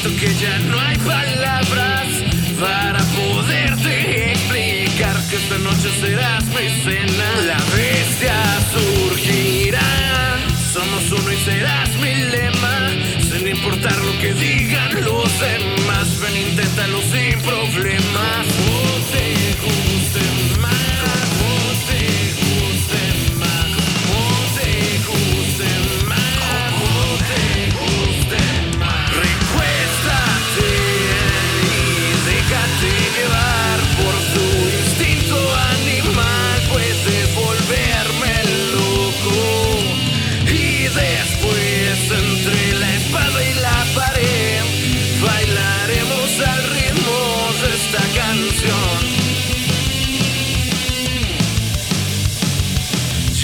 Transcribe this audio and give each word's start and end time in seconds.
siento 0.00 0.20
que 0.20 0.34
ya 0.34 0.58
no 0.60 0.80
hay 0.80 0.96
palabras 0.98 2.06
para 2.60 2.98
poderte 2.98 4.32
explicar 4.32 5.16
que 5.28 5.36
esta 5.36 5.58
noche 5.58 5.90
serás 6.00 6.44
mi 6.46 6.68
cena. 6.84 7.24
La 7.46 7.58
bestia 7.76 8.34
surgirá, 8.72 10.38
somos 10.72 11.20
uno 11.20 11.32
y 11.32 11.36
serás 11.44 11.90
mi 11.96 12.14
lema, 12.14 12.90
sin 13.30 13.46
importar 13.48 13.96
lo 13.96 14.18
que 14.20 14.34
digan 14.34 15.04
los 15.04 15.30
demás. 15.40 16.20
Ven, 16.20 16.36
inténtalo 16.48 17.00
sin 17.02 17.40
problemas. 17.42 18.47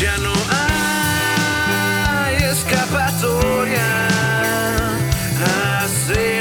ya 0.00 0.16
no 0.18 0.32
hay 0.50 2.36
escapatoria. 2.50 4.08
Así 5.78 6.33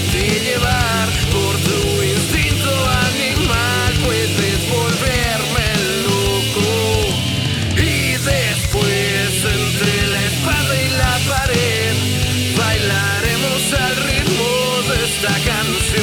déjate 0.00 0.40
llevar 0.40 1.08
por 1.32 1.56
tu 1.58 2.02
instinto 2.02 2.70
animal, 3.08 3.94
puedes 4.04 4.68
volverme 4.68 5.68
loco. 6.06 6.70
Y 7.76 8.12
después 8.12 9.44
entre 9.44 10.06
la 10.08 10.26
espada 10.26 10.82
y 10.82 10.88
la 10.90 11.18
pared, 11.28 11.94
bailaremos 12.56 13.72
al 13.72 13.96
ritmo 13.96 14.48
de 14.88 15.04
esta 15.04 15.34
canción. 15.44 15.99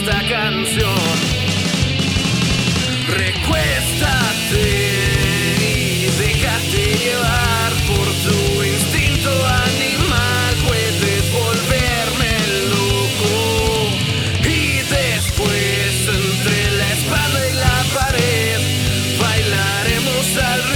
esta 0.00 0.20
canción. 0.28 0.94
Recuéstate 3.08 4.66
y 5.60 6.06
déjate 6.18 6.96
llevar 7.04 7.72
por 7.86 8.06
tu 8.24 8.62
instinto 8.62 9.30
animal. 9.68 10.54
Puedes 10.66 11.32
volverme 11.32 12.32
loco 12.74 13.34
y 14.44 14.82
después 14.82 16.08
entre 16.08 16.70
la 16.78 16.92
espalda 16.92 17.48
y 17.48 17.54
la 17.54 17.84
pared 17.94 18.60
bailaremos 19.20 20.36
al 20.36 20.62
río. 20.64 20.75